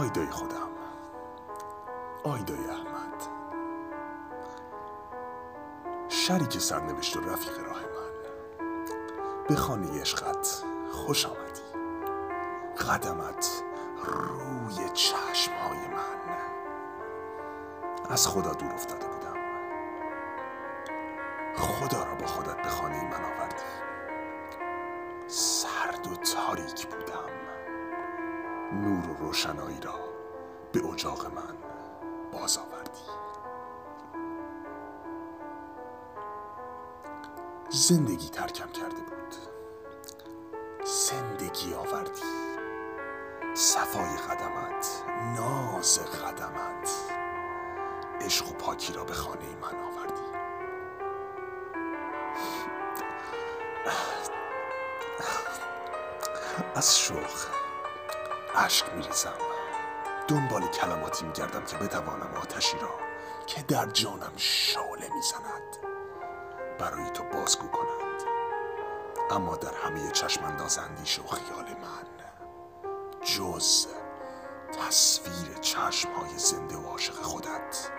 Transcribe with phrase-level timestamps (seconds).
[0.00, 0.68] آیدای خودم.
[2.24, 3.28] آیدای احمد.
[6.08, 8.12] شریک سرنوشت و رفیق راه من.
[9.48, 10.62] به خانه عشقت
[10.92, 11.62] خوش آمدی.
[12.90, 13.62] قدمت
[14.04, 16.36] روی چشمهای من.
[18.10, 19.36] از خدا دور افتاده بودم.
[21.56, 23.64] خدا را با خودت به خانه من آوردی.
[25.26, 27.41] سرد و تاریک بودم.
[28.72, 29.94] نور و روشنایی را
[30.72, 31.56] به اجاق من
[32.32, 33.00] باز آوردی.
[37.70, 39.34] زندگی ترکم کرده بود.
[40.84, 42.22] زندگی آوردی.
[43.54, 45.02] صفای قدمت
[45.36, 46.90] ناز قدمت
[48.20, 50.22] عشق و پاکی را به خانه من آوردی.
[56.74, 57.61] از شوق
[58.54, 59.34] اشک میریزم.
[60.28, 62.90] دنبال کلماتی میگردم که بتوانم آتشی را
[63.46, 65.76] که در جانم شعله می‌زند
[66.78, 68.22] برای تو بازگو کنند.
[69.30, 72.06] اما در همه چشم انداز اندیشه و خیال من
[73.24, 73.86] جز
[74.86, 77.90] تصویر چشم های زنده و عاشق خودت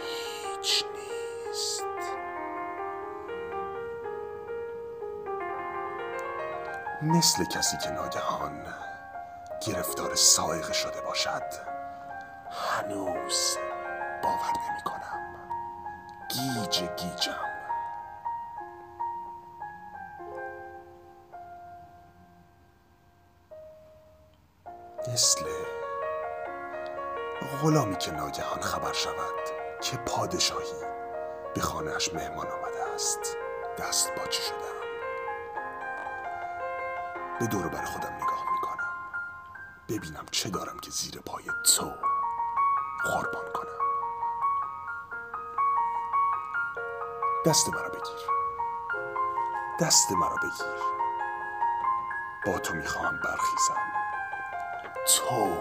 [0.00, 1.84] هیچ نیست.
[7.02, 8.66] مثل کسی که ناگهان
[9.66, 11.42] گرفتار سائقه شده باشد.
[12.50, 13.56] هنوز
[14.22, 15.50] باور نمی کنم.
[16.28, 17.50] گیج گیجم.
[25.12, 25.44] مثل
[27.62, 29.34] غلامی که ناگهان خبر شود
[29.82, 30.84] که پادشاهی
[31.54, 33.36] به خانهاش مهمان آمده است.
[33.78, 34.80] دست باچی شدم
[37.40, 38.49] به دور بر خودم نگاه
[39.90, 41.92] ببینم چه دارم که زیر پای تو
[43.04, 43.78] قربان کنم.
[47.46, 48.20] دست مرا بگیر.
[49.80, 50.80] دست مرا بگیر.
[52.46, 53.92] با تو می‌خواهم برخیزم.
[55.06, 55.56] تو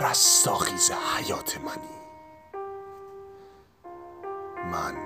[0.00, 1.98] رستاخیز حیات منی.
[4.72, 4.96] من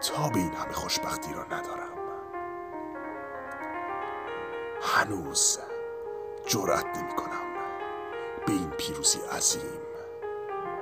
[0.00, 1.88] تا به این همه خوشبختی را ندارم.
[4.82, 5.58] هنوز
[6.46, 7.37] جرأت نمی کنم
[8.48, 9.80] به این پیروزی عظیم